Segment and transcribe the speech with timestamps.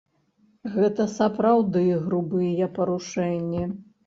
[0.77, 3.63] Гэта сапраўды грубыя парушэнні.